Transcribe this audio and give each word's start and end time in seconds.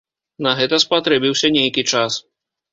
На 0.45 0.53
гэта 0.59 0.79
спатрэбіўся 0.85 1.53
нейкі 1.61 1.87
час. 1.95 2.21